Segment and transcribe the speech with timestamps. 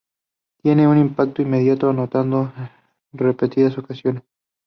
[0.63, 2.71] Tienen un impacto inmediato, anotando en
[3.19, 4.23] repetidas ocasiones.